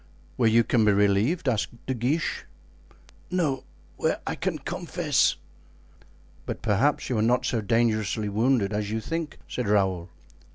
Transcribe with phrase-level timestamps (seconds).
[0.35, 2.45] "Where you can be relieved?" asked De Guiche.
[3.29, 3.65] "No,
[3.97, 5.35] where I can confess."
[6.47, 10.09] "But perhaps you are not so dangerously wounded as you think," said Raoul.